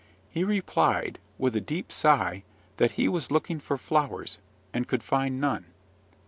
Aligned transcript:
He 0.31 0.43
replied, 0.43 1.19
with 1.37 1.55
a 1.55 1.61
deep 1.61 1.91
sigh, 1.91 2.43
that 2.77 2.93
he 2.93 3.07
was 3.07 3.29
looking 3.29 3.59
for 3.59 3.77
flowers, 3.77 4.39
and 4.73 4.87
could 4.87 5.03
find 5.03 5.39
none. 5.39 5.65